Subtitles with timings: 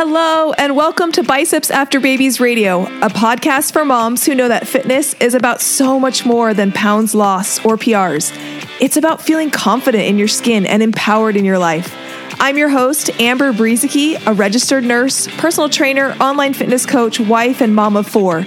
[0.00, 4.68] Hello, and welcome to Biceps After Babies Radio, a podcast for moms who know that
[4.68, 8.32] fitness is about so much more than pounds lost or PRs.
[8.80, 11.92] It's about feeling confident in your skin and empowered in your life.
[12.38, 17.74] I'm your host, Amber Brezicki, a registered nurse, personal trainer, online fitness coach, wife, and
[17.74, 18.46] mom of four.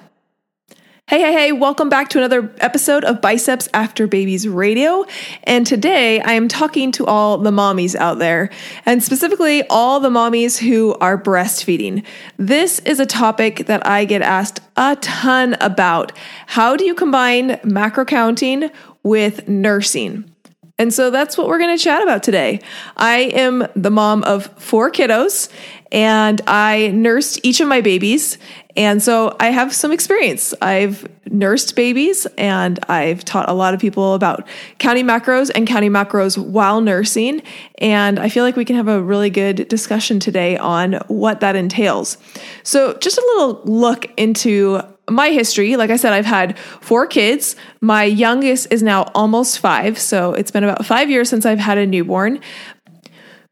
[1.11, 5.03] Hey, hey, hey, welcome back to another episode of Biceps After Babies Radio.
[5.43, 8.49] And today I am talking to all the mommies out there,
[8.85, 12.05] and specifically all the mommies who are breastfeeding.
[12.37, 16.13] This is a topic that I get asked a ton about.
[16.45, 18.71] How do you combine macro counting
[19.03, 20.33] with nursing?
[20.81, 22.59] And so that's what we're going to chat about today.
[22.97, 25.47] I am the mom of four kiddos
[25.91, 28.39] and I nursed each of my babies.
[28.75, 30.53] And so I have some experience.
[30.61, 34.47] I've nursed babies and I've taught a lot of people about
[34.79, 37.41] counting macros and counting macros while nursing.
[37.77, 41.55] And I feel like we can have a really good discussion today on what that
[41.55, 42.17] entails.
[42.63, 45.75] So, just a little look into my history.
[45.75, 47.55] Like I said, I've had four kids.
[47.81, 49.99] My youngest is now almost five.
[49.99, 52.39] So, it's been about five years since I've had a newborn.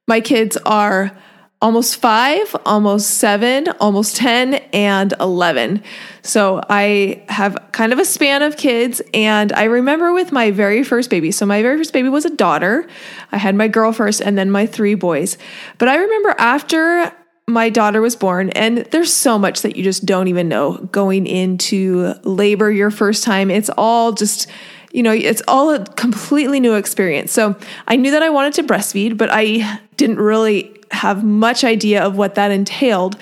[0.08, 1.16] My kids are
[1.62, 5.84] almost five, almost seven, almost 10, and 11.
[6.22, 9.02] So I have kind of a span of kids.
[9.14, 12.30] And I remember with my very first baby, so my very first baby was a
[12.30, 12.88] daughter.
[13.32, 15.38] I had my girl first and then my three boys.
[15.80, 17.12] But I remember after
[17.46, 21.26] my daughter was born, and there's so much that you just don't even know going
[21.26, 23.50] into labor your first time.
[23.50, 24.48] It's all just
[24.92, 27.32] you know, it's all a completely new experience.
[27.32, 27.56] So
[27.88, 32.18] I knew that I wanted to breastfeed, but I didn't really have much idea of
[32.18, 33.18] what that entailed.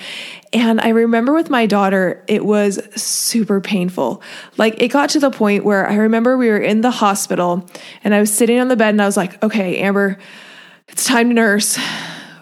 [0.52, 4.22] And I remember with my daughter, it was super painful.
[4.56, 7.68] Like it got to the point where I remember we were in the hospital
[8.02, 10.18] and I was sitting on the bed and I was like, okay, Amber,
[10.88, 11.78] it's time to nurse.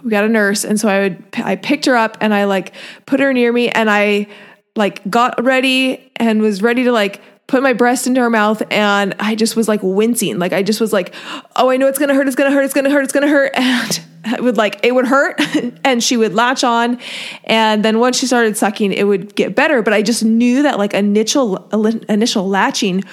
[0.04, 0.64] We got a nurse.
[0.64, 2.74] And so I would, I picked her up and I like
[3.06, 4.28] put her near me and I
[4.76, 9.14] like got ready and was ready to like put my breast into her mouth and
[9.18, 10.38] I just was like wincing.
[10.38, 11.14] Like I just was like,
[11.56, 13.52] oh, I know it's gonna hurt, it's gonna hurt, it's gonna hurt, it's gonna hurt.
[13.56, 14.00] And
[14.32, 15.40] it would like, it would hurt
[15.84, 16.98] and she would latch on.
[17.44, 19.82] And then once she started sucking, it would get better.
[19.82, 21.68] But I just knew that like initial,
[22.08, 23.04] initial latching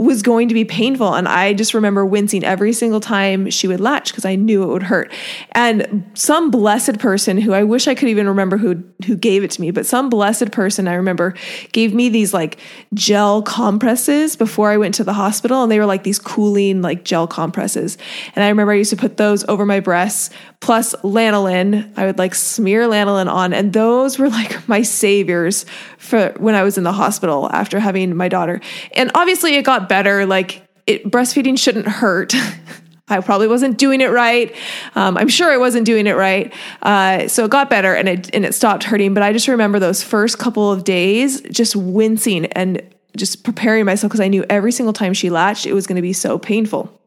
[0.00, 1.12] was going to be painful.
[1.12, 4.68] And I just remember wincing every single time she would latch because I knew it
[4.68, 5.12] would hurt.
[5.52, 9.50] And some blessed person who I wish I could even remember who who gave it
[9.52, 11.34] to me, but some blessed person I remember
[11.72, 12.58] gave me these like
[12.94, 15.62] gel compresses before I went to the hospital.
[15.62, 17.98] And they were like these cooling like gel compresses.
[18.34, 20.30] And I remember I used to put those over my breasts
[20.60, 21.92] plus lanolin.
[21.98, 25.66] I would like smear lanolin on, and those were like my saviors
[26.00, 28.60] for when I was in the hospital after having my daughter.
[28.94, 30.26] And obviously, it got better.
[30.26, 32.34] Like it, breastfeeding shouldn't hurt.
[33.08, 34.54] I probably wasn't doing it right.
[34.94, 36.52] Um, I'm sure I wasn't doing it right.
[36.82, 39.14] Uh, so it got better and it and it stopped hurting.
[39.14, 42.82] But I just remember those first couple of days just wincing and
[43.16, 46.02] just preparing myself because I knew every single time she latched, it was going to
[46.02, 46.99] be so painful.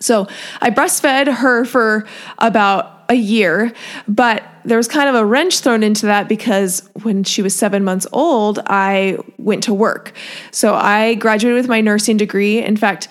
[0.00, 0.26] So
[0.60, 2.06] I breastfed her for
[2.38, 3.72] about a year,
[4.08, 7.84] but there was kind of a wrench thrown into that because when she was seven
[7.84, 10.12] months old, I went to work.
[10.52, 12.62] So I graduated with my nursing degree.
[12.62, 13.08] In fact,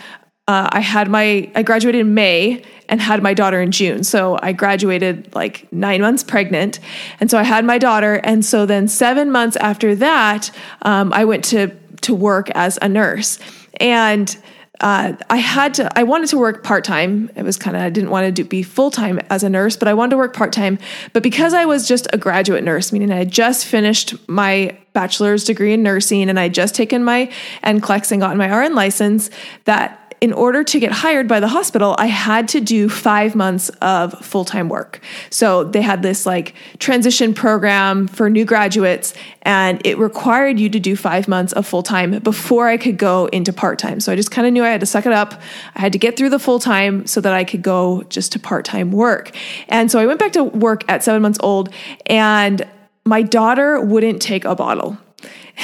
[0.47, 4.03] uh, I had my I graduated in May and had my daughter in June.
[4.03, 6.79] So I graduated like nine months pregnant,
[7.19, 8.15] and so I had my daughter.
[8.15, 10.49] And so then seven months after that,
[10.81, 11.67] um, I went to
[12.01, 13.37] to work as a nurse
[13.79, 14.35] and
[14.81, 17.29] uh, I had to, I wanted to work part time.
[17.35, 19.75] It was kind of, I didn't want to do, be full time as a nurse,
[19.75, 20.79] but I wanted to work part time.
[21.11, 25.43] But because I was just a graduate nurse, meaning I had just finished my bachelor's
[25.43, 27.31] degree in nursing and I just taken my
[27.63, 29.29] NCLEX and gotten my RN license,
[29.65, 33.69] that in order to get hired by the hospital, I had to do five months
[33.81, 34.99] of full time work.
[35.29, 39.13] So they had this like transition program for new graduates,
[39.43, 43.27] and it required you to do five months of full time before I could go
[43.27, 43.99] into part time.
[43.99, 45.41] So I just kind of knew I had to suck it up.
[45.75, 48.39] I had to get through the full time so that I could go just to
[48.39, 49.31] part time work.
[49.69, 51.73] And so I went back to work at seven months old,
[52.07, 52.67] and
[53.05, 54.97] my daughter wouldn't take a bottle.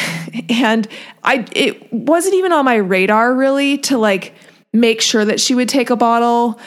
[0.49, 0.87] and
[1.23, 4.33] I it wasn't even on my radar really to like
[4.75, 6.59] make sure that she would take a bottle.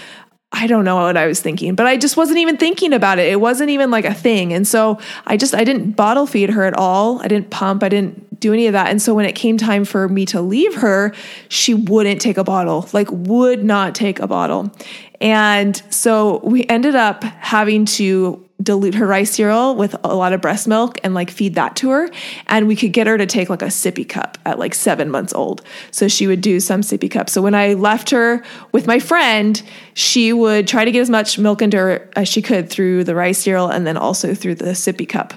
[0.50, 3.30] I don't know what I was thinking, but I just wasn't even thinking about it.
[3.30, 4.54] It wasn't even like a thing.
[4.54, 7.20] And so I just, I didn't bottle feed her at all.
[7.20, 7.82] I didn't pump.
[7.82, 8.88] I didn't do any of that.
[8.88, 11.12] And so when it came time for me to leave her,
[11.48, 14.72] she wouldn't take a bottle, like, would not take a bottle.
[15.20, 20.40] And so we ended up having to dilute her rice cereal with a lot of
[20.40, 22.10] breast milk and like feed that to her.
[22.48, 25.32] And we could get her to take like a sippy cup at like seven months
[25.32, 25.62] old.
[25.90, 27.32] So she would do some sippy cups.
[27.32, 29.62] So when I left her with my friend,
[29.94, 33.14] she would try to get as much milk into her as she could through the
[33.14, 35.34] rice cereal and then also through the sippy cup.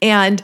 [0.00, 0.42] And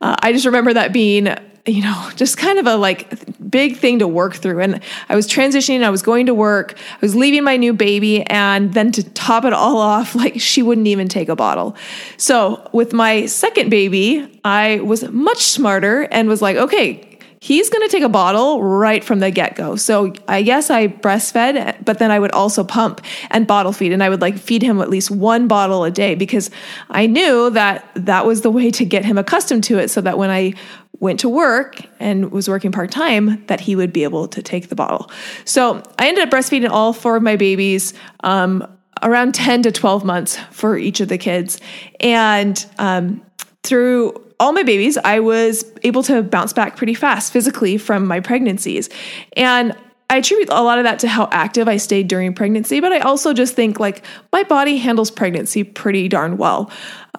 [0.00, 1.34] uh, I just remember that being
[1.66, 3.08] you know, just kind of a like
[3.50, 4.60] big thing to work through.
[4.60, 8.22] And I was transitioning, I was going to work, I was leaving my new baby,
[8.26, 11.76] and then to top it all off, like she wouldn't even take a bottle.
[12.16, 17.06] So with my second baby, I was much smarter and was like, okay,
[17.42, 19.74] he's going to take a bottle right from the get go.
[19.74, 23.92] So I guess I breastfed, but then I would also pump and bottle feed.
[23.92, 26.50] And I would like feed him at least one bottle a day because
[26.90, 30.18] I knew that that was the way to get him accustomed to it so that
[30.18, 30.52] when I
[31.00, 34.68] went to work and was working part time, that he would be able to take
[34.68, 35.10] the bottle.
[35.44, 37.94] So I ended up breastfeeding all four of my babies.
[38.22, 38.66] Um,
[39.02, 41.58] around 10 to 12 months for each of the kids.
[42.00, 43.22] And um,
[43.62, 48.20] through all my babies, I was able to bounce back pretty fast physically from my
[48.20, 48.88] pregnancies.
[49.36, 49.76] And
[50.10, 52.98] I attribute a lot of that to how active I stayed during pregnancy, but I
[52.98, 56.68] also just think like my body handles pregnancy pretty darn well.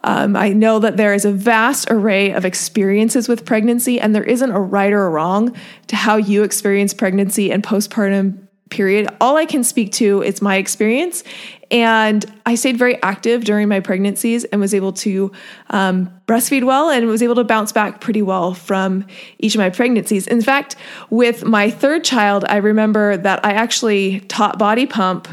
[0.03, 4.23] Um, I know that there is a vast array of experiences with pregnancy, and there
[4.23, 5.55] isn't a right or a wrong
[5.87, 9.07] to how you experience pregnancy and postpartum period.
[9.21, 11.23] All I can speak to is my experience.
[11.69, 15.31] And I stayed very active during my pregnancies and was able to
[15.69, 19.05] um, breastfeed well and was able to bounce back pretty well from
[19.39, 20.27] each of my pregnancies.
[20.27, 20.75] In fact,
[21.09, 25.29] with my third child, I remember that I actually taught body pump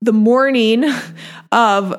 [0.00, 0.84] the morning
[1.52, 1.94] of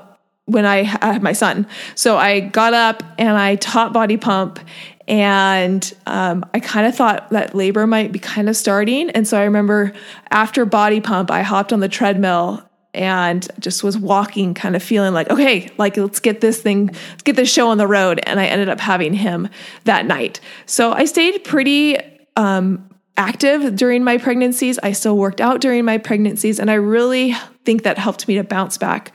[0.47, 1.67] when I had my son.
[1.93, 4.59] So I got up and I taught body pump
[5.07, 9.09] and um, I kind of thought that labor might be kind of starting.
[9.11, 9.93] And so I remember
[10.31, 12.63] after body pump, I hopped on the treadmill
[12.93, 17.23] and just was walking, kind of feeling like, okay, like let's get this thing, let's
[17.23, 18.21] get this show on the road.
[18.23, 19.49] And I ended up having him
[19.83, 20.39] that night.
[20.65, 21.97] So I stayed pretty
[22.37, 24.79] um, active during my pregnancies.
[24.81, 26.57] I still worked out during my pregnancies.
[26.57, 27.33] And I really
[27.65, 29.11] think that helped me to bounce back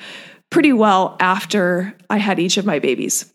[0.52, 3.32] pretty well after I had each of my babies.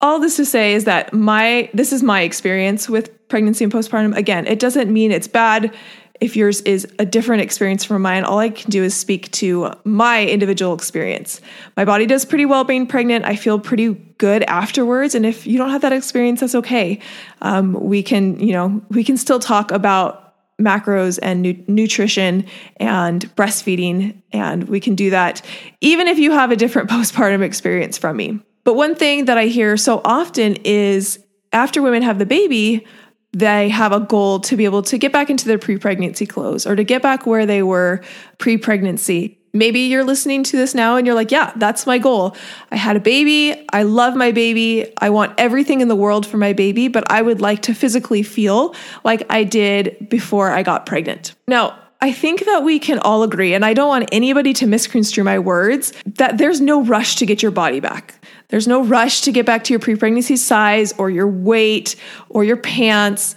[0.00, 4.14] All this to say is that my this is my experience with pregnancy and postpartum.
[4.16, 5.74] Again it doesn't mean it's bad.
[6.20, 9.72] If yours is a different experience from mine all i can do is speak to
[9.84, 11.40] my individual experience.
[11.76, 13.24] My body does pretty well being pregnant.
[13.24, 17.00] I feel pretty good afterwards and if you don't have that experience that's okay.
[17.40, 20.27] Um, we can you know we can still talk about
[20.60, 22.44] macros and nu- nutrition
[22.78, 25.40] and breastfeeding and we can do that
[25.80, 29.46] even if you have a different postpartum experience from me but one thing that I
[29.46, 31.24] hear so often is
[31.54, 32.86] after women have the baby,
[33.32, 36.66] they have a goal to be able to get back into their pre pregnancy clothes
[36.66, 38.02] or to get back where they were
[38.36, 39.37] pre pregnancy.
[39.52, 42.36] Maybe you're listening to this now and you're like, yeah, that's my goal.
[42.70, 43.66] I had a baby.
[43.72, 44.92] I love my baby.
[44.98, 48.22] I want everything in the world for my baby, but I would like to physically
[48.22, 48.74] feel
[49.04, 51.34] like I did before I got pregnant.
[51.46, 55.24] Now, I think that we can all agree, and I don't want anybody to misconstrue
[55.24, 58.14] my words, that there's no rush to get your body back.
[58.48, 61.96] There's no rush to get back to your pre pregnancy size or your weight
[62.28, 63.34] or your pants.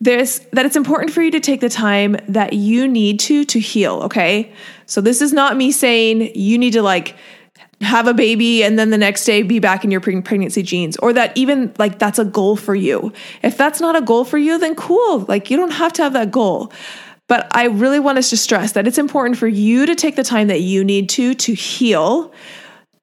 [0.00, 3.58] There's that it's important for you to take the time that you need to to
[3.58, 4.52] heal, okay?
[4.86, 7.16] So this is not me saying you need to like
[7.80, 11.12] have a baby and then the next day be back in your pregnancy jeans or
[11.12, 13.12] that even like that's a goal for you.
[13.42, 15.20] If that's not a goal for you, then cool.
[15.20, 16.72] Like you don't have to have that goal.
[17.28, 20.24] But I really want us to stress that it's important for you to take the
[20.24, 22.32] time that you need to to heal.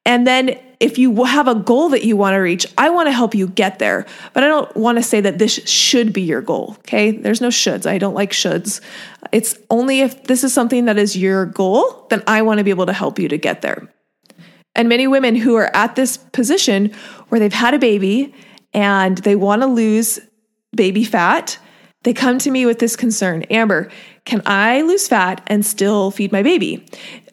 [0.05, 3.11] And then if you have a goal that you want to reach, I want to
[3.11, 4.05] help you get there.
[4.33, 6.75] But I don't want to say that this should be your goal.
[6.79, 7.11] Okay.
[7.11, 7.85] There's no shoulds.
[7.85, 8.81] I don't like shoulds.
[9.31, 12.69] It's only if this is something that is your goal, then I want to be
[12.69, 13.89] able to help you to get there.
[14.75, 16.91] And many women who are at this position
[17.29, 18.33] where they've had a baby
[18.73, 20.19] and they want to lose
[20.75, 21.57] baby fat,
[22.03, 23.89] they come to me with this concern Amber,
[24.25, 26.85] can I lose fat and still feed my baby?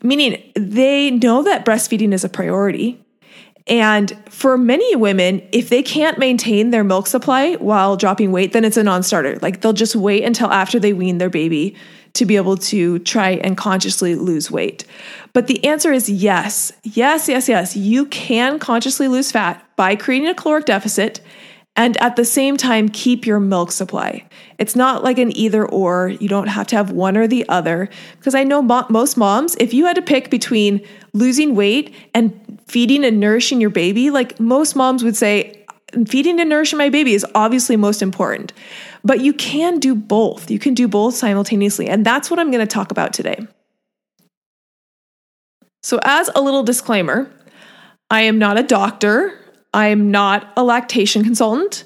[0.02, 3.01] Meaning they know that breastfeeding is a priority.
[3.66, 8.64] And for many women, if they can't maintain their milk supply while dropping weight, then
[8.64, 9.38] it's a non starter.
[9.40, 11.76] Like they'll just wait until after they wean their baby
[12.14, 14.84] to be able to try and consciously lose weight.
[15.32, 16.72] But the answer is yes.
[16.82, 17.76] Yes, yes, yes.
[17.76, 21.20] You can consciously lose fat by creating a caloric deficit
[21.74, 24.26] and at the same time keep your milk supply.
[24.58, 26.08] It's not like an either or.
[26.08, 27.88] You don't have to have one or the other
[28.18, 32.38] because I know mo- most moms if you had to pick between losing weight and
[32.66, 35.64] feeding and nourishing your baby, like most moms would say
[36.06, 38.52] feeding and nourishing my baby is obviously most important.
[39.04, 40.50] But you can do both.
[40.50, 43.46] You can do both simultaneously, and that's what I'm going to talk about today.
[45.82, 47.30] So, as a little disclaimer,
[48.10, 49.38] I am not a doctor.
[49.74, 51.84] I'm not a lactation consultant.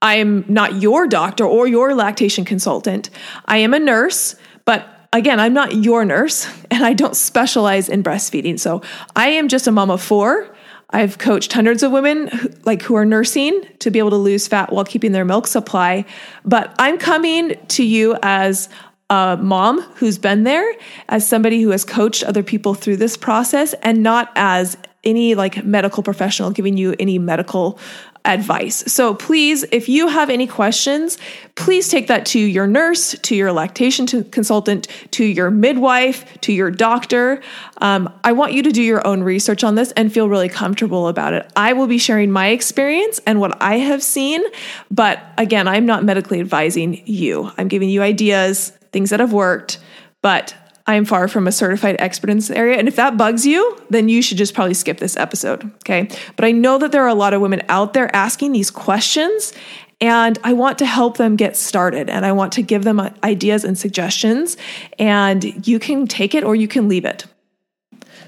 [0.00, 3.10] I'm not your doctor or your lactation consultant.
[3.46, 8.02] I am a nurse, but again, I'm not your nurse and I don't specialize in
[8.02, 8.58] breastfeeding.
[8.58, 8.82] So
[9.16, 10.54] I am just a mom of four.
[10.90, 14.48] I've coached hundreds of women who, like who are nursing to be able to lose
[14.48, 16.06] fat while keeping their milk supply,
[16.46, 18.70] but I'm coming to you as
[19.10, 20.66] a mom who's been there,
[21.08, 25.64] as somebody who has coached other people through this process and not as any like
[25.64, 27.78] medical professional giving you any medical
[28.24, 28.84] advice.
[28.92, 31.18] So please, if you have any questions,
[31.54, 36.70] please take that to your nurse, to your lactation consultant, to your midwife, to your
[36.70, 37.42] doctor.
[37.78, 41.08] Um, I want you to do your own research on this and feel really comfortable
[41.08, 41.50] about it.
[41.56, 44.42] I will be sharing my experience and what I have seen,
[44.90, 47.50] but again, I'm not medically advising you.
[47.56, 49.78] I'm giving you ideas, things that have worked,
[50.22, 50.54] but
[50.88, 52.78] I am far from a certified expert in this area.
[52.78, 55.64] And if that bugs you, then you should just probably skip this episode.
[55.76, 56.08] Okay.
[56.34, 59.52] But I know that there are a lot of women out there asking these questions,
[60.00, 63.10] and I want to help them get started and I want to give them uh,
[63.22, 64.56] ideas and suggestions.
[64.98, 67.26] And you can take it or you can leave it.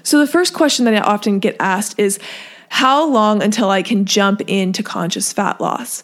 [0.03, 2.19] So, the first question that I often get asked is
[2.69, 6.03] How long until I can jump into conscious fat loss?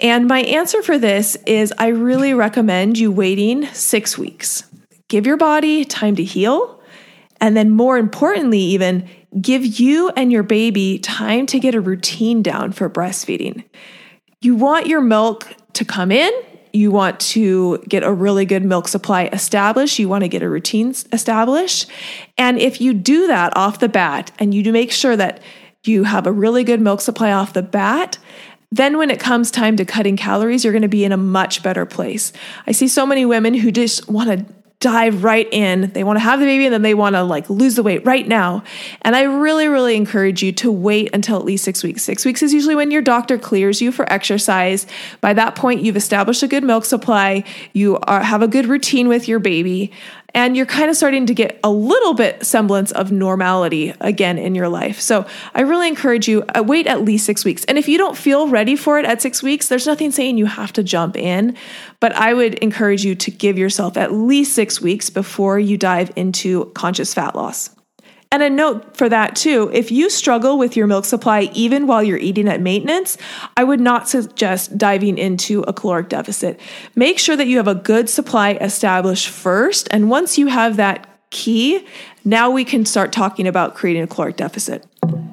[0.00, 4.64] And my answer for this is I really recommend you waiting six weeks.
[5.12, 6.80] Give your body time to heal.
[7.38, 9.06] And then, more importantly, even
[9.38, 13.62] give you and your baby time to get a routine down for breastfeeding.
[14.40, 16.32] You want your milk to come in.
[16.72, 19.98] You want to get a really good milk supply established.
[19.98, 21.90] You want to get a routine established.
[22.38, 25.42] And if you do that off the bat and you do make sure that
[25.84, 28.16] you have a really good milk supply off the bat,
[28.70, 31.62] then when it comes time to cutting calories, you're going to be in a much
[31.62, 32.32] better place.
[32.66, 35.90] I see so many women who just want to dive right in.
[35.92, 38.04] They want to have the baby and then they want to like lose the weight
[38.04, 38.64] right now.
[39.02, 42.02] And I really, really encourage you to wait until at least six weeks.
[42.02, 44.86] Six weeks is usually when your doctor clears you for exercise.
[45.20, 49.08] By that point, you've established a good milk supply, you are, have a good routine
[49.08, 49.92] with your baby
[50.34, 54.54] and you're kind of starting to get a little bit semblance of normality again in
[54.54, 55.00] your life.
[55.00, 57.64] So I really encourage you uh, wait at least 6 weeks.
[57.64, 60.46] And if you don't feel ready for it at 6 weeks, there's nothing saying you
[60.46, 61.56] have to jump in,
[62.00, 66.10] but I would encourage you to give yourself at least 6 weeks before you dive
[66.16, 67.70] into conscious fat loss.
[68.32, 72.02] And a note for that too if you struggle with your milk supply even while
[72.02, 73.18] you're eating at maintenance,
[73.58, 76.58] I would not suggest diving into a caloric deficit.
[76.96, 79.86] Make sure that you have a good supply established first.
[79.90, 81.86] And once you have that key,
[82.24, 84.86] now we can start talking about creating a caloric deficit.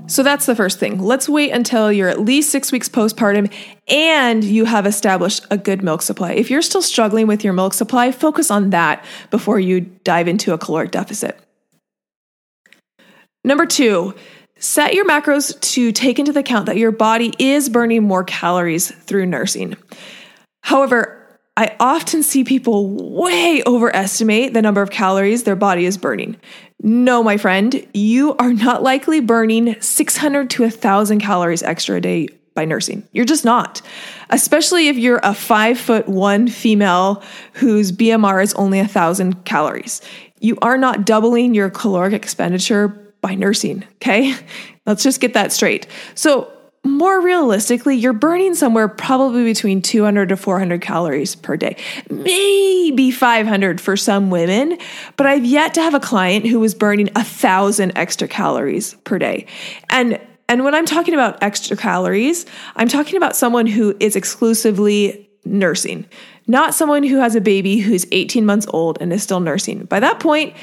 [0.07, 0.99] So that's the first thing.
[0.99, 3.53] Let's wait until you're at least six weeks postpartum
[3.87, 6.31] and you have established a good milk supply.
[6.33, 10.51] If you're still struggling with your milk supply, focus on that before you dive into
[10.51, 11.39] a caloric deficit.
[13.43, 14.15] Number two,
[14.57, 19.25] set your macros to take into account that your body is burning more calories through
[19.25, 19.77] nursing.
[20.61, 21.15] However,
[21.55, 26.37] I often see people way overestimate the number of calories their body is burning.
[26.81, 32.29] No, my friend, you are not likely burning 600 to 1,000 calories extra a day
[32.55, 33.07] by nursing.
[33.11, 33.81] You're just not.
[34.29, 40.01] Especially if you're a five foot one female whose BMR is only a thousand calories.
[40.39, 43.85] You are not doubling your caloric expenditure by nursing.
[43.95, 44.33] Okay.
[44.85, 45.87] Let's just get that straight.
[46.15, 46.51] So,
[46.85, 51.75] more realistically, you're burning somewhere probably between 200 to 400 calories per day,
[52.09, 54.77] maybe 500 for some women.
[55.17, 59.19] But I've yet to have a client who was burning a thousand extra calories per
[59.19, 59.45] day.
[59.89, 62.45] And and when I'm talking about extra calories,
[62.75, 66.05] I'm talking about someone who is exclusively nursing,
[66.47, 69.85] not someone who has a baby who's 18 months old and is still nursing.
[69.85, 70.55] By that point,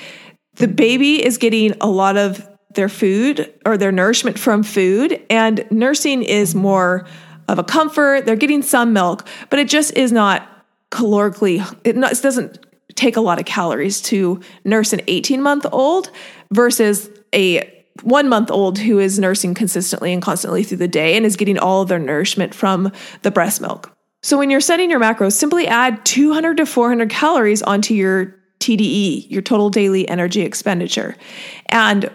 [0.57, 5.67] the baby is getting a lot of their food or their nourishment from food, and
[5.71, 7.07] nursing is more
[7.49, 8.27] of a comfort.
[8.27, 10.47] They're getting some milk, but it just is not
[10.91, 15.67] calorically, it, not, it doesn't take a lot of calories to nurse an 18 month
[15.73, 16.11] old
[16.53, 17.73] versus a
[18.03, 21.59] one month old who is nursing consistently and constantly through the day and is getting
[21.59, 23.93] all of their nourishment from the breast milk.
[24.23, 29.31] So when you're setting your macros, simply add 200 to 400 calories onto your TDE,
[29.31, 31.17] your total daily energy expenditure.
[31.67, 32.11] And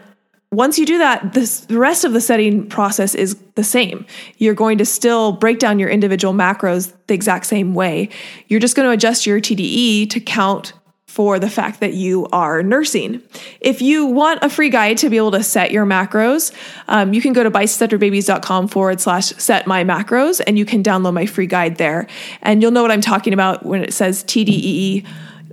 [0.52, 4.06] once you do that, this, the rest of the setting process is the same.
[4.38, 8.10] You're going to still break down your individual macros the exact same way.
[8.48, 10.74] You're just going to adjust your TDE to count
[11.12, 13.22] for the fact that you are nursing.
[13.60, 16.54] If you want a free guide to be able to set your macros,
[16.88, 21.14] um, you can go to bicepsafterbabies.com forward slash set my macros and you can download
[21.14, 22.08] my free guide there.
[22.42, 25.06] And you'll know what I'm talking about when it says TDEE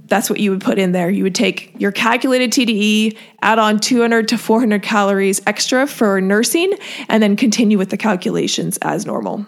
[0.09, 1.11] that's what you would put in there.
[1.11, 6.73] You would take your calculated TDE, add on 200 to 400 calories extra for nursing,
[7.09, 9.47] and then continue with the calculations as normal.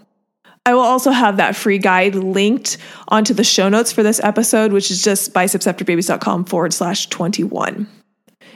[0.66, 2.76] I will also have that free guide linked
[3.08, 7.88] onto the show notes for this episode, which is just bicepsafterbabies.com forward slash 21.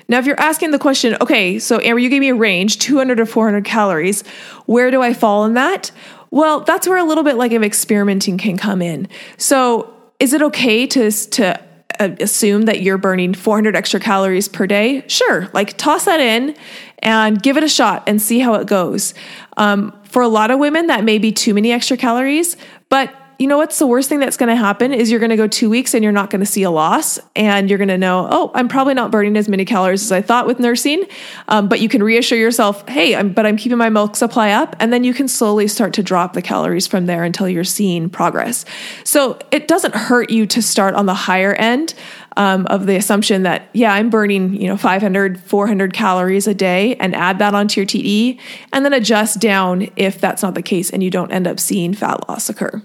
[0.06, 3.16] Now, if you're asking the question, okay, so Amber, you gave me a range, 200
[3.16, 4.23] to 400 calories.
[4.66, 5.90] Where do I fall in that?
[6.30, 9.08] Well, that's where a little bit like of experimenting can come in.
[9.38, 11.61] So, is it okay to, to
[12.00, 16.56] assume that you're burning 400 extra calories per day, sure, like toss that in
[17.00, 19.14] and give it a shot and see how it goes.
[19.56, 22.56] Um, for a lot of women, that may be too many extra calories,
[22.88, 25.36] but you know what's the worst thing that's going to happen is you're going to
[25.36, 27.98] go two weeks and you're not going to see a loss and you're going to
[27.98, 31.04] know oh i'm probably not burning as many calories as i thought with nursing.
[31.48, 34.76] Um, but you can reassure yourself hey I'm, but i'm keeping my milk supply up.
[34.78, 38.08] And then you can slowly start to drop the calories from there until you're seeing
[38.08, 38.64] progress.
[39.04, 41.94] So it doesn't hurt you to start on the higher end
[42.36, 46.96] um, of the assumption that yeah i'm burning you know 500 400 calories a day
[46.96, 48.38] and add that onto your te
[48.72, 51.94] and then adjust down if that's not the case and you don't end up seeing
[51.94, 52.82] fat loss occur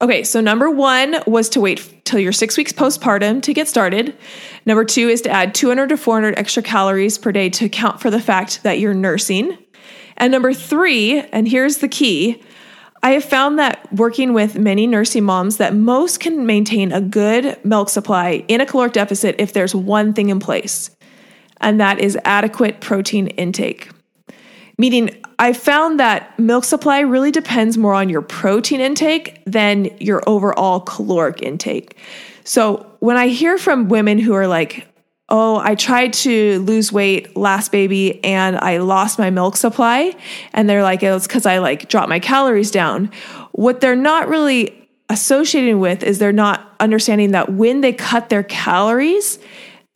[0.00, 4.16] Okay, so number one was to wait till you're six weeks postpartum to get started.
[4.64, 8.08] Number two is to add 200 to 400 extra calories per day to account for
[8.08, 9.58] the fact that you're nursing.
[10.16, 12.42] And number three, and here's the key
[13.02, 17.58] I have found that working with many nursing moms that most can maintain a good
[17.64, 20.90] milk supply in a caloric deficit if there's one thing in place,
[21.60, 23.90] and that is adequate protein intake.
[24.78, 30.22] Meaning, I found that milk supply really depends more on your protein intake than your
[30.28, 31.96] overall caloric intake.
[32.44, 34.86] So, when I hear from women who are like,
[35.28, 40.16] oh, I tried to lose weight last baby and I lost my milk supply.
[40.54, 43.10] And they're like, oh, it's because I like dropped my calories down.
[43.52, 48.42] What they're not really associating with is they're not understanding that when they cut their
[48.42, 49.38] calories,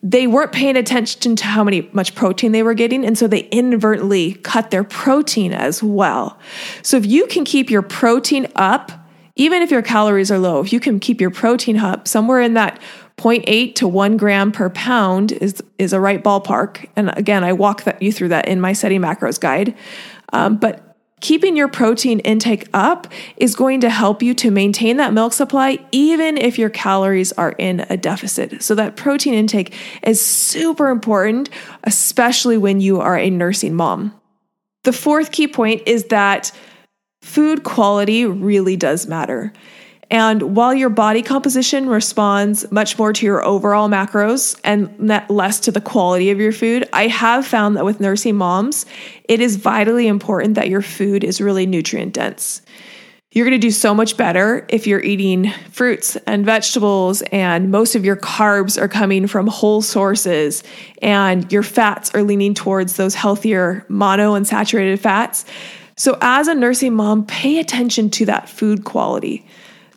[0.05, 3.47] they weren't paying attention to how many much protein they were getting and so they
[3.47, 6.37] inadvertently cut their protein as well.
[6.81, 8.91] So if you can keep your protein up
[9.35, 12.53] even if your calories are low if you can keep your protein up somewhere in
[12.53, 12.81] that
[13.17, 16.87] 0.8 to 1 gram per pound is is a right ballpark.
[16.97, 19.73] And again i walk that, you through that in my setting macros guide.
[20.33, 20.92] Um, but
[21.23, 23.07] keeping your protein intake up
[23.37, 27.53] is going to help you to maintain that milk supply, even if your calories are
[27.53, 28.61] in a deficit.
[28.61, 31.49] So, that protein intake is super important,
[31.85, 34.13] especially when you are a nursing mom.
[34.83, 36.51] The fourth key point is that
[37.21, 39.53] food quality really does matter.
[40.13, 45.71] And while your body composition responds much more to your overall macros and less to
[45.71, 48.85] the quality of your food, I have found that with nursing moms,
[49.27, 52.61] it is vitally important that your food is really nutrient dense.
[53.31, 57.95] You're going to do so much better if you're eating fruits and vegetables, and most
[57.95, 60.63] of your carbs are coming from whole sources,
[61.01, 65.43] and your fats are leaning towards those healthier monounsaturated fats.
[65.97, 69.43] So, as a nursing mom, pay attention to that food quality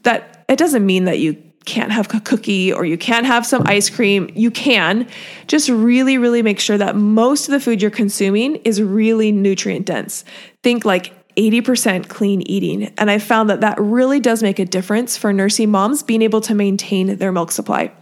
[0.07, 3.62] that it doesn't mean that you can't have a cookie or you can't have some
[3.66, 4.31] ice cream.
[4.35, 5.09] You can.
[5.49, 9.85] Just really, really make sure that most of the food you're consuming is really nutrient
[9.85, 10.25] dense.
[10.62, 12.85] Think like 80% clean eating.
[12.97, 16.40] And I found that that really does make a difference for nursing moms being able
[16.42, 17.92] to maintain their milk supply.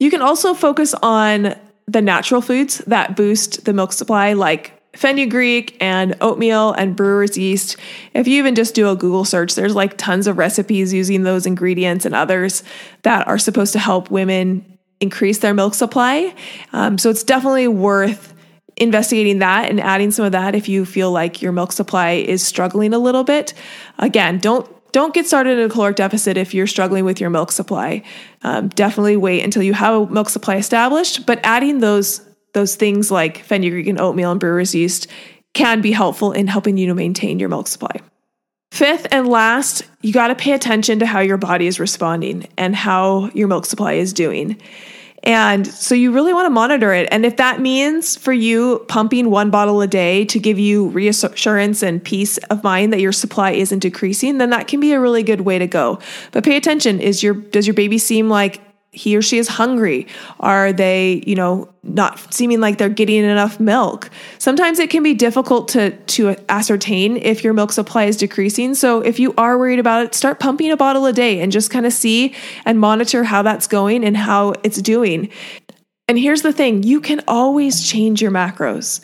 [0.00, 1.54] You can also focus on
[1.86, 7.76] the natural foods that boost the milk supply, like fenugreek and oatmeal and brewer's yeast.
[8.12, 11.46] If you even just do a Google search, there's like tons of recipes using those
[11.46, 12.62] ingredients and others
[13.02, 14.64] that are supposed to help women
[15.00, 16.34] increase their milk supply.
[16.72, 18.32] Um, so it's definitely worth
[18.76, 22.44] investigating that and adding some of that if you feel like your milk supply is
[22.44, 23.54] struggling a little bit.
[23.98, 27.50] Again, don't don't get started in a caloric deficit if you're struggling with your milk
[27.50, 28.04] supply.
[28.42, 32.20] Um, definitely wait until you have a milk supply established, but adding those
[32.54, 35.06] those things like fenugreek and oatmeal and brewer's yeast
[35.52, 38.00] can be helpful in helping you to maintain your milk supply.
[38.72, 42.74] Fifth and last, you got to pay attention to how your body is responding and
[42.74, 44.60] how your milk supply is doing.
[45.22, 47.08] And so you really want to monitor it.
[47.10, 51.82] And if that means for you pumping one bottle a day to give you reassurance
[51.82, 55.22] and peace of mind that your supply isn't decreasing, then that can be a really
[55.22, 55.98] good way to go.
[56.32, 57.00] But pay attention.
[57.00, 58.60] Is your does your baby seem like
[58.94, 60.06] he or she is hungry?
[60.40, 64.10] Are they, you know, not seeming like they're getting enough milk?
[64.38, 68.74] Sometimes it can be difficult to to ascertain if your milk supply is decreasing.
[68.74, 71.70] So if you are worried about it, start pumping a bottle a day and just
[71.70, 75.30] kind of see and monitor how that's going and how it's doing.
[76.06, 79.00] And here's the thing, you can always change your macros.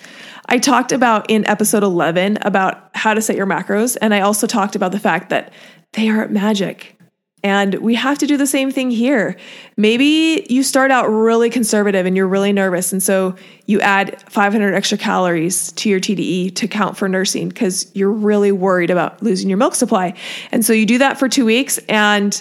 [0.47, 4.47] I talked about in episode 11 about how to set your macros and I also
[4.47, 5.53] talked about the fact that
[5.93, 7.00] they aren't magic.
[7.43, 9.37] And we have to do the same thing here.
[9.77, 12.93] Maybe you start out really conservative and you're really nervous.
[12.93, 13.35] And so
[13.67, 18.53] you add 500 extra calories to your TDE to count for nursing because you're really
[18.53, 20.15] worried about losing your milk supply.
[20.53, 21.79] And so you do that for two weeks.
[21.89, 22.41] And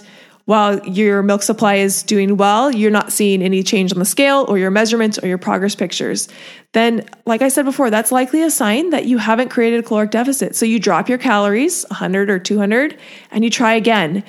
[0.50, 4.46] while your milk supply is doing well, you're not seeing any change on the scale
[4.50, 6.28] or your measurements or your progress pictures.
[6.72, 10.10] Then, like I said before, that's likely a sign that you haven't created a caloric
[10.10, 10.56] deficit.
[10.56, 12.98] So you drop your calories, 100 or 200,
[13.30, 14.24] and you try again.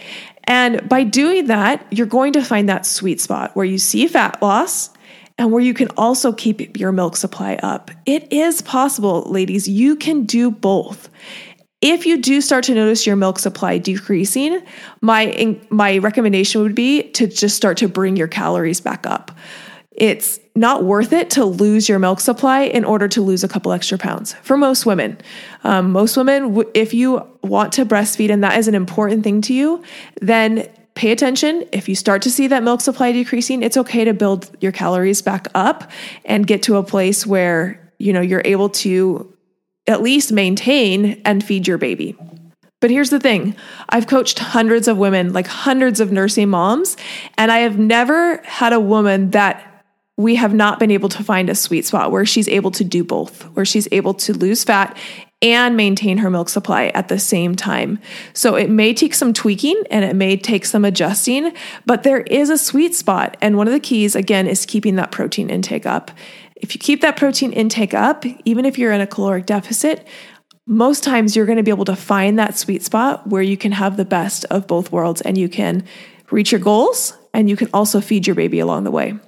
[0.50, 4.42] And by doing that, you're going to find that sweet spot where you see fat
[4.42, 4.90] loss
[5.38, 7.92] and where you can also keep your milk supply up.
[8.04, 9.68] It is possible, ladies.
[9.68, 11.08] You can do both.
[11.80, 14.60] If you do start to notice your milk supply decreasing,
[15.00, 19.30] my my recommendation would be to just start to bring your calories back up.
[20.00, 23.70] It's not worth it to lose your milk supply in order to lose a couple
[23.70, 25.18] extra pounds for most women.
[25.62, 29.52] Um, most women, if you want to breastfeed and that is an important thing to
[29.52, 29.84] you,
[30.22, 31.64] then pay attention.
[31.70, 35.20] If you start to see that milk supply decreasing, it's okay to build your calories
[35.20, 35.90] back up
[36.24, 39.36] and get to a place where you know you're able to
[39.86, 42.16] at least maintain and feed your baby.
[42.80, 43.54] But here's the thing
[43.90, 46.96] I've coached hundreds of women, like hundreds of nursing moms,
[47.36, 49.69] and I have never had a woman that
[50.20, 53.02] we have not been able to find a sweet spot where she's able to do
[53.02, 54.96] both, where she's able to lose fat
[55.42, 57.98] and maintain her milk supply at the same time.
[58.34, 61.52] So it may take some tweaking and it may take some adjusting,
[61.86, 63.38] but there is a sweet spot.
[63.40, 66.10] And one of the keys, again, is keeping that protein intake up.
[66.56, 70.06] If you keep that protein intake up, even if you're in a caloric deficit,
[70.66, 73.72] most times you're going to be able to find that sweet spot where you can
[73.72, 75.84] have the best of both worlds and you can
[76.30, 79.18] reach your goals and you can also feed your baby along the way.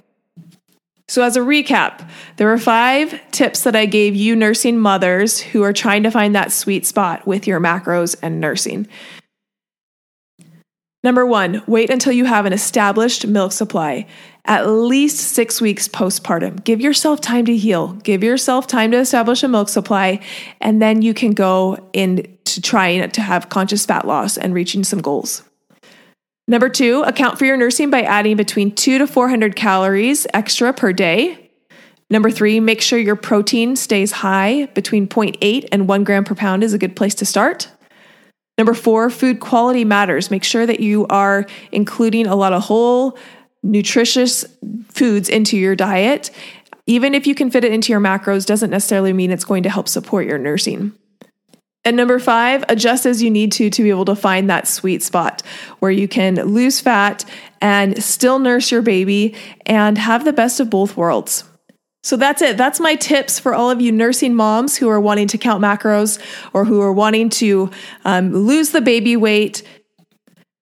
[1.12, 5.62] So, as a recap, there were five tips that I gave you nursing mothers who
[5.62, 8.88] are trying to find that sweet spot with your macros and nursing.
[11.04, 14.06] Number one, wait until you have an established milk supply,
[14.46, 16.64] at least six weeks postpartum.
[16.64, 20.18] Give yourself time to heal, give yourself time to establish a milk supply,
[20.62, 25.02] and then you can go into trying to have conscious fat loss and reaching some
[25.02, 25.42] goals.
[26.52, 30.92] Number two, account for your nursing by adding between two to 400 calories extra per
[30.92, 31.50] day.
[32.10, 34.66] Number three, make sure your protein stays high.
[34.66, 37.70] Between 0.8 and 1 gram per pound is a good place to start.
[38.58, 40.30] Number four, food quality matters.
[40.30, 43.16] Make sure that you are including a lot of whole,
[43.62, 44.44] nutritious
[44.90, 46.30] foods into your diet.
[46.86, 49.70] Even if you can fit it into your macros, doesn't necessarily mean it's going to
[49.70, 50.92] help support your nursing.
[51.84, 55.02] And number five, adjust as you need to to be able to find that sweet
[55.02, 55.42] spot
[55.80, 57.24] where you can lose fat
[57.60, 59.34] and still nurse your baby
[59.66, 61.44] and have the best of both worlds.
[62.04, 62.56] So that's it.
[62.56, 66.20] That's my tips for all of you nursing moms who are wanting to count macros
[66.52, 67.70] or who are wanting to
[68.04, 69.62] um, lose the baby weight,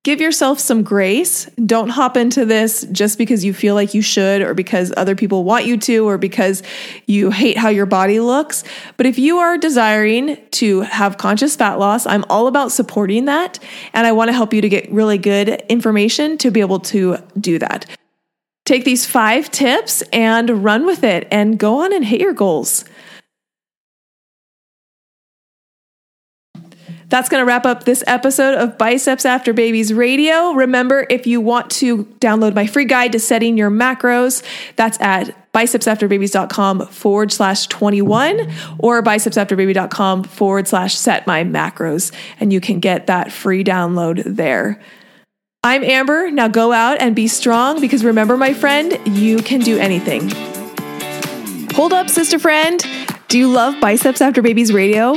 [0.02, 1.44] Give yourself some grace.
[1.66, 5.44] Don't hop into this just because you feel like you should, or because other people
[5.44, 6.62] want you to, or because
[7.04, 8.64] you hate how your body looks.
[8.96, 13.58] But if you are desiring to have conscious fat loss, I'm all about supporting that.
[13.92, 17.18] And I want to help you to get really good information to be able to
[17.38, 17.84] do that.
[18.64, 22.86] Take these five tips and run with it and go on and hit your goals.
[27.10, 30.52] That's going to wrap up this episode of Biceps After Babies Radio.
[30.52, 34.44] Remember, if you want to download my free guide to setting your macros,
[34.76, 42.12] that's at bicepsafterbabies.com forward slash 21 or bicepsafterbaby.com forward slash set my macros.
[42.38, 44.80] And you can get that free download there.
[45.64, 46.30] I'm Amber.
[46.30, 50.30] Now go out and be strong because remember, my friend, you can do anything.
[51.72, 52.80] Hold up, sister friend.
[53.26, 55.16] Do you love Biceps After Babies Radio?